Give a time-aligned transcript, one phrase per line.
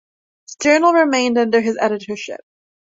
[0.57, 2.41] The journal remained under his editorship.